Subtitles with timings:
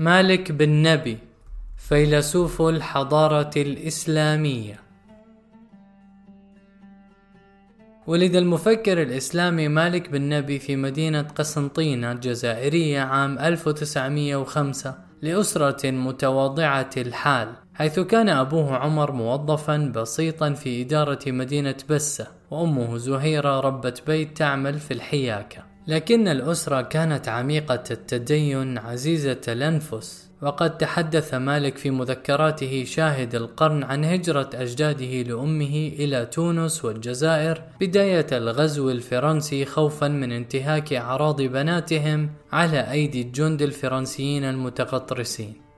[0.00, 1.18] مالك بن نبي
[1.76, 4.80] فيلسوف الحضارة الإسلامية.
[8.06, 17.48] ولد المفكر الإسلامي مالك بن نبي في مدينة قسنطينة الجزائرية عام 1905 لأسرة متواضعة الحال
[17.74, 24.78] حيث كان أبوه عمر موظفا بسيطا في إدارة مدينة بسة وأمه زهيرة ربة بيت تعمل
[24.78, 25.62] في الحياكة.
[25.90, 30.30] لكن الأسرة كانت عميقة التدين عزيزة الأنفس.
[30.42, 38.26] وقد تحدث مالك في مذكراته شاهد القرن عن هجرة أجداده لأمه إلى تونس والجزائر بداية
[38.32, 45.69] الغزو الفرنسي خوفا من انتهاك أعراض بناتهم على أيدي الجند الفرنسيين المتغطرسين.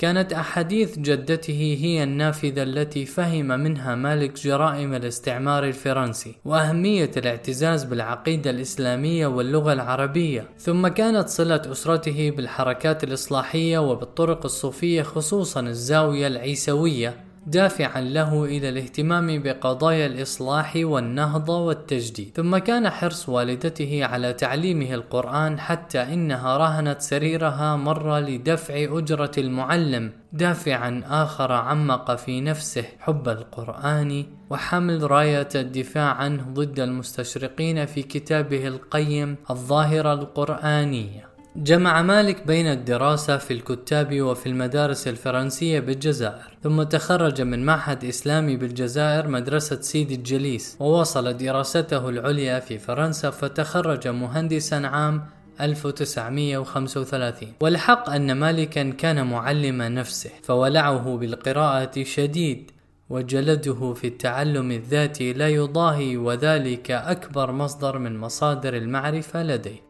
[0.00, 8.50] كانت أحاديث جدته هي النافذة التي فهم منها مالك جرائم الاستعمار الفرنسي وأهمية الاعتزاز بالعقيدة
[8.50, 10.44] الإسلامية واللغة العربية.
[10.58, 17.29] ثم كانت صلة أسرته بالحركات الإصلاحية وبالطرق الصوفية خصوصا الزاوية العيسوية.
[17.46, 22.32] دافعا له إلى الاهتمام بقضايا الإصلاح والنهضه والتجديد.
[22.36, 30.12] ثم كان حرص والدته على تعليمه القرآن حتى إنها رهنت سريرها مرة لدفع أجرة المعلم
[30.32, 38.66] دافعا آخر عمق في نفسه حب القرآن وحمل راية الدفاع عنه ضد المستشرقين في كتابه
[38.68, 41.29] القيم الظاهرة القرآنية.
[41.56, 48.56] جمع مالك بين الدراسة في الكتاب وفي المدارس الفرنسية بالجزائر ثم تخرج من معهد إسلامي
[48.56, 55.26] بالجزائر مدرسة سيدي الجليس وواصل دراسته العليا في فرنسا فتخرج مهندسا عام
[55.60, 62.70] 1935 والحق أن مالكا كان معلم نفسه فولعه بالقراءة شديد
[63.10, 69.89] وجلده في التعلم الذاتي لا يضاهي وذلك أكبر مصدر من مصادر المعرفة لديه.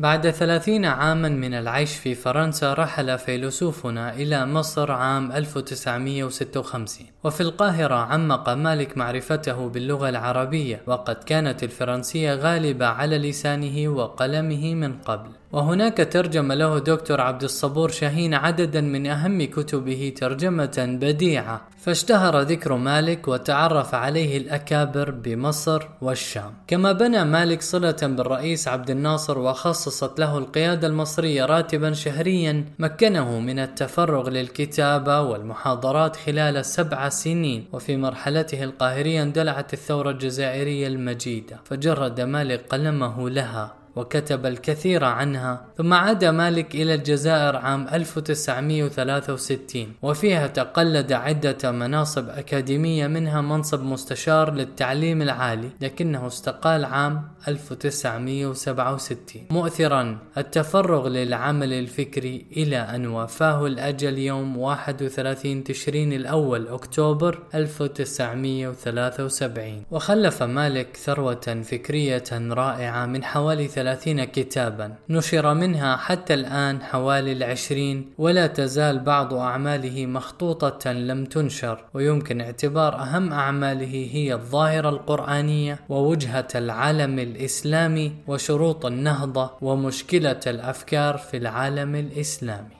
[0.00, 7.94] بعد ثلاثين عاما من العيش في فرنسا رحل فيلسوفنا إلى مصر عام 1956 وفي القاهرة
[7.94, 15.30] عمق مالك معرفته باللغة العربية وقد كانت الفرنسية غالبة على لسانه وقلمه من قبل.
[15.52, 21.68] وهناك ترجم له دكتور عبد الصبور شاهين عددا من أهم كتبه ترجمة بديعة.
[21.78, 26.54] فاشتهر ذكر مالك وتعرف عليه الأكابر بمصر والشام.
[26.66, 33.58] كما بنى مالك صلة بالرئيس عبد الناصر وخصصت له القيادة المصرية راتبا شهريا مكنه من
[33.58, 42.66] التفرغ للكتابة والمحاضرات خلال سبع سنين وفي مرحلته القاهرية اندلعت الثورة الجزائرية المجيدة فجرد مالك
[42.68, 43.79] قلمه لها.
[43.96, 53.06] وكتب الكثير عنها ثم عاد مالك إلى الجزائر عام 1963 وفيها تقلد عدة مناصب أكاديمية
[53.06, 63.06] منها منصب مستشار للتعليم العالي لكنه استقال عام 1967 مؤثرا التفرغ للعمل الفكري إلى أن
[63.06, 73.68] وفاه الأجل يوم 31 تشرين الأول أكتوبر 1973 وخلف مالك ثروة فكرية رائعة من حوالي
[73.80, 74.94] ثلاثين كتابا.
[75.08, 81.84] نشر منها حتى الآن حوالي العشرين ولا تزال بعض أعماله مخطوطة لم تنشر.
[81.94, 91.36] ويمكن اعتبار أهم أعماله هي الظاهرة القرآنية ووجهة العالم الإسلامي وشروط النهضة ومشكلة الأفكار في
[91.36, 92.79] العالم الإسلامي.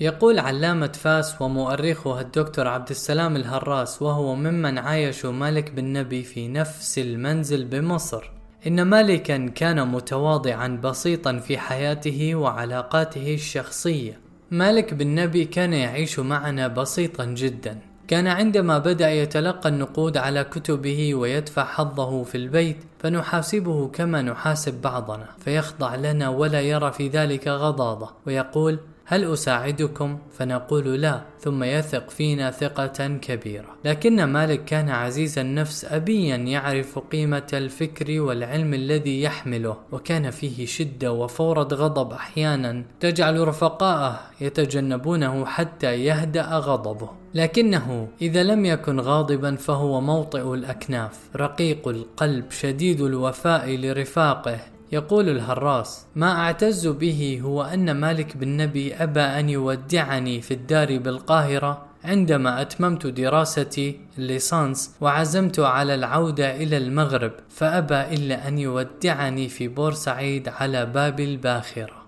[0.00, 6.48] يقول علامة فاس ومؤرخها الدكتور عبد السلام الهراس وهو ممن عايشوا مالك بن نبي في
[6.48, 8.30] نفس المنزل بمصر.
[8.66, 14.18] إن مالكا كان متواضعا بسيطا في حياته وعلاقاته الشخصية.
[14.50, 17.78] مالك بن نبي كان يعيش معنا بسيطا جدا.
[18.08, 25.26] كان عندما بدأ يتلقى النقود على كتبه ويدفع حظه في البيت فنحاسبه كما نحاسب بعضنا
[25.44, 28.78] فيخضع لنا ولا يرى في ذلك غضاضة ويقول
[29.10, 33.66] هل أساعدكم؟ فنقول لا ثم يثق فينا ثقة كبيرة.
[33.84, 41.12] لكن مالك كان عزيز النفس أبيا يعرف قيمة الفكر والعلم الذي يحمله وكان فيه شدة
[41.12, 47.10] وفورة غضب أحيانا تجعل رفقاءه يتجنبونه حتى يهدأ غضبه.
[47.34, 54.60] لكنه إذا لم يكن غاضبا فهو موطئ الأكناف رقيق القلب شديد الوفاء لرفاقه.
[54.92, 60.98] يقول الهراس ما أعتز به هو أن مالك بن نبي أبى أن يودعني في الدار
[60.98, 69.68] بالقاهرة عندما أتممت دراستي الليسانس وعزمت على العودة إلى المغرب فأبى إلا أن يودعني في
[69.68, 71.99] بورسعيد على باب الباخرة.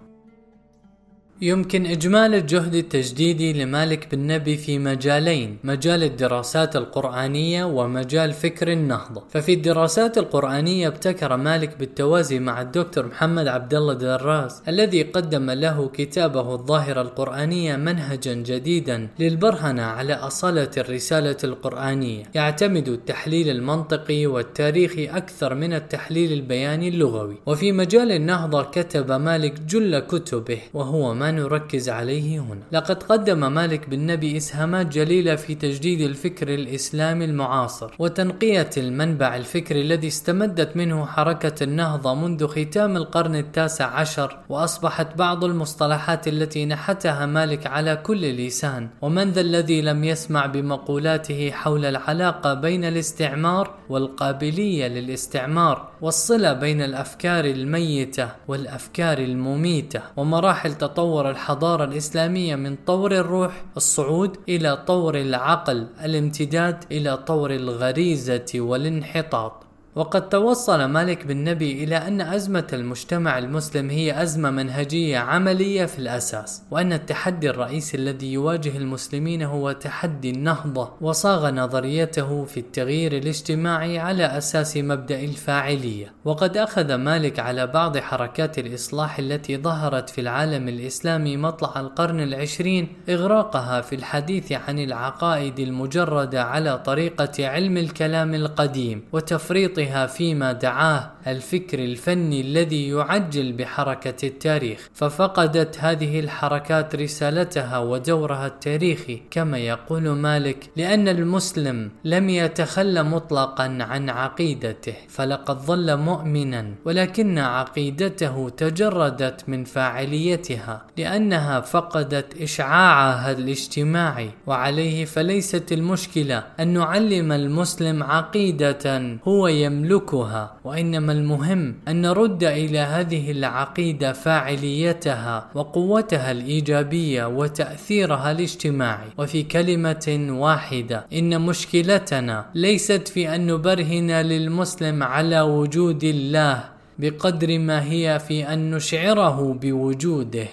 [1.43, 9.23] يمكن إجمال الجهد التجديدي لمالك بن نبي في مجالين مجال الدراسات القرآنية ومجال فكر النهضة.
[9.31, 15.89] ففي الدراسات القرآنية ابتكر مالك بالتوازي مع الدكتور محمد عبد الله دراس الذي قدم له
[15.89, 22.23] كتابه الظاهرة القرآنية منهجا جديدا للبرهنة على أصالة الرسالة القرآنية.
[22.35, 27.37] يعتمد التحليل المنطقي والتاريخي أكثر من التحليل البياني اللغوي.
[27.47, 32.61] وفي مجال النهضة كتب مالك جل كتبه وهو ما نركز عليه هنا.
[32.73, 39.81] لقد قدم مالك بن نبي إسهامات جليلة في تجديد الفكر الإسلامي المعاصر وتنقية المنبع الفكري
[39.81, 47.27] الذي استمدت منه حركة النهضة منذ ختام القرن التاسع عشر وأصبحت بعض المصطلحات التي نحتها
[47.27, 48.89] مالك على كل لسان.
[49.03, 57.45] ومن ذا الذي لم يسمع بمقولاته حول العلاقة بين الاستعمار والقابلية للاستعمار والصلة بين الأفكار
[57.45, 66.85] الميتة والأفكار المميتة ومراحل تطور الحضارة الإسلامية من طور الروح الصعود إلى طور العقل الامتداد
[66.91, 69.72] إلى طور الغريزة والانحطاط.
[69.95, 75.99] وقد توصل مالك بن نبي إلى أن أزمة المجتمع المسلم هي أزمة منهجية عملية في
[75.99, 83.99] الأساس وأن التحدي الرئيسي الذي يواجه المسلمين هو تحدي النهضة وصاغ نظريته في التغيير الاجتماعي
[83.99, 86.13] على أساس مبدأ الفاعلية.
[86.25, 92.89] وقد أخذ مالك على بعض حركات الإصلاح التي ظهرت في العالم الإسلامي مطلع القرن العشرين
[93.09, 101.11] إغراقها في الحديث عن العقائد المجردة على طريقة علم الكلام القديم وتفريط تحقيقها فيما دعاه
[101.27, 110.71] الفكر الفني الذي يعجل بحركة التاريخ ففقدت هذه الحركات رسالتها ودورها التاريخي كما يقول مالك
[110.77, 120.87] لأن المسلم لم يتخلى مطلقا عن عقيدته فلقد ظل مؤمنا ولكن عقيدته تجردت من فاعليتها
[120.99, 131.75] لأنها فقدت إشعاعها الاجتماعي وعليه فليست المشكلة أن نعلم المسلم عقيدة هو يملكها وإنما المهم
[131.89, 139.09] أن نرد إلى هذه العقيدة فاعليتها وقوتها الإيجابية وتأثيرها الاجتماعي.
[139.19, 146.65] وفي كلمة واحدة إن مشكلتنا ليست في أن نبرهن للمسلم على وجود الله
[146.99, 150.49] بقدر ما هي في أن نشعره بوجوده.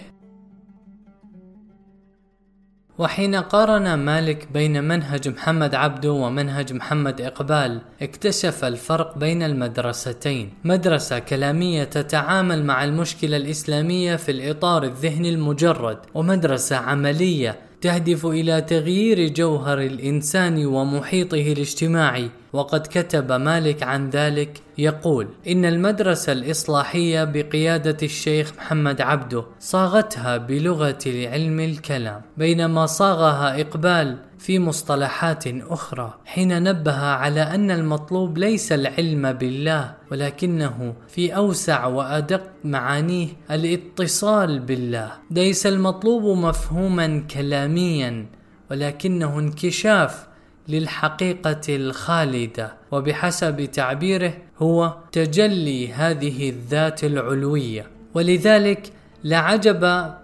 [3.00, 10.54] وحين قارن مالك بين منهج محمد عبده ومنهج محمد إقبال اكتشف الفرق بين المدرستين.
[10.63, 19.28] مدرسة كلامية تتعامل مع المشكلة الإسلامية في الإطار الذهني المجرد ومدرسة عملية تهدف إلى تغيير
[19.28, 22.30] جوهر الإنسان ومحيطه الاجتماعي.
[22.54, 31.00] وقد كتب مالك عن ذلك يقول إن المدرسة الإصلاحية بقيادة الشيخ محمد عبده صاغتها بلغة
[31.07, 39.34] علم الكلام بينما صاغها إقبال في مصطلحات أخرى حين نبه على أن المطلوب ليس العلم
[39.34, 45.12] بالله ولكنه في أوسع وأدق معانيه الاتصال بالله.
[45.31, 48.25] ليس المطلوب مفهوما كلاميا
[48.72, 50.28] ولكنه انكشاف
[50.69, 57.88] للحقيقة الخالدة وبحسب تعبيره هو تجلي هذه الذات العلوية.
[58.13, 58.92] ولذلك
[59.24, 59.83] لا عجب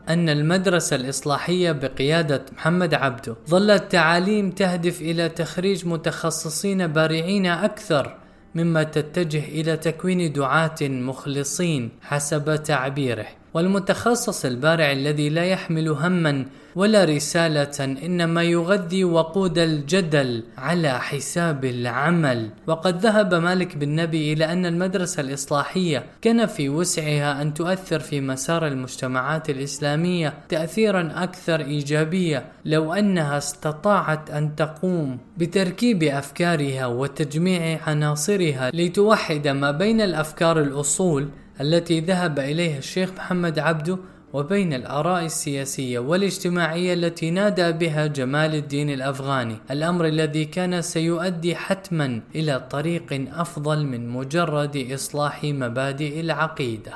[0.09, 8.17] أن المدرسة الإصلاحية بقيادة محمد عبده ظلت تعاليم تهدف إلى تخريج متخصصين بارعين أكثر
[8.55, 13.27] مما تتجه إلى تكوين دعاة مخلصين حسب تعبيره.
[13.55, 16.45] والمتخصص البارع الذي لا يحمل هما
[16.75, 22.49] ولا رسالة إنما يغذي وقود الجدل على حساب العمل.
[22.67, 28.21] وقد ذهب مالك بن نبي إلى أن المدرسة الإصلاحية كان في وسعها أن تؤثر في
[28.21, 38.71] مسار المجتمعات الإسلامية تأثيرا أكثر إيجابية لو أنها استطاعت أن تقوم بتركيب أفكارها وتجميع عناصرها
[38.73, 41.29] لتوحد ما بين الأفكار الأصول
[41.61, 43.97] التي ذهب إليها الشيخ محمد عبده
[44.33, 49.57] وبين الآراء السياسية والاجتماعية التي نادى بها جمال الدين الأفغاني.
[49.71, 56.93] الأمر الذي كان سيؤدي حتما إلى طريق أفضل من مجرد إصلاح مبادئ العقيدة.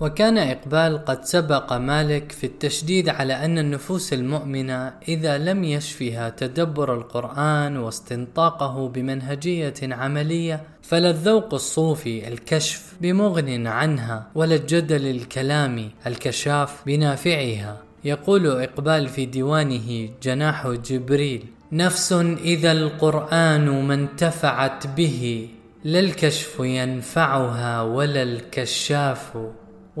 [0.00, 6.94] وكان إقبال قد سبق مالك في التشديد على أن النفوس المؤمنة إذا لم يشفها تدبر
[6.94, 17.82] القرآن واستنطاقه بمنهجية عملية فلا الذوق الصوفي الكشف بمغن عنها ولا الجدل الكلامي الكشاف بنافعها.
[18.04, 22.12] يقول إقبال في ديوانه جناح جبريل نفس
[22.44, 25.48] إذا القرآن ما انتفعت به
[25.84, 29.36] لا الكشف ينفعها ولا الكشاف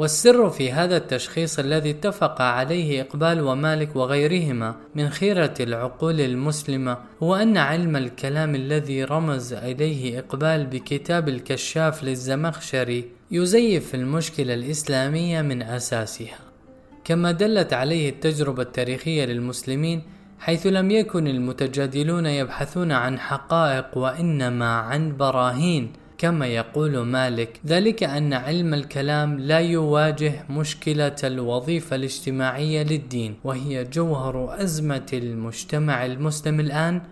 [0.00, 7.34] والسر في هذا التشخيص الذي اتفق عليه إقبال ومالك وغيرهما من خيرة العقول المسلمة هو
[7.34, 16.38] أن علم الكلام الذي رمز إليه إقبال بكتاب الكشاف للزمخشري يزيف المشكلة الإسلامية من أساسها.
[17.04, 20.02] كما دلت عليه التجربة التاريخية للمسلمين
[20.38, 28.32] حيث لم يكن المتجادلون يبحثون عن حقائق وإنما عن براهين كما يقول مالك ذلك أن
[28.32, 37.02] علم الكلام لا يواجه مشكلة الوظيفة الاجتماعية للدين وهي جوهر أزمة المجتمع المسلم الآن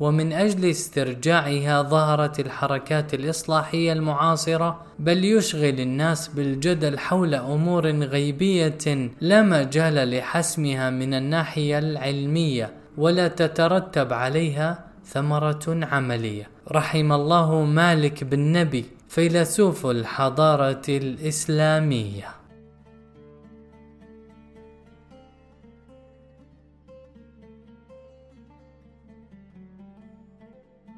[0.00, 9.42] ومن أجل استرجاعها ظهرت الحركات الإصلاحية المعاصرة بل يشغل الناس بالجدل حول أمور غيبية لا
[9.42, 16.55] مجال لحسمها من الناحية العلمية ولا تترتب عليها ثمرة عملية.
[16.72, 22.28] رحم الله مالك بن نبي فيلسوف الحضارة الإسلامية.